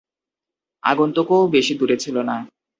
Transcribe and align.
আগন্তুকও 0.83 1.39
বেশি 1.47 1.73
দূরে 1.79 1.95
ছিল 1.97 2.15
না। 2.29 2.35